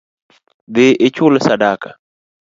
[0.73, 1.89] Dhii ichul sadaka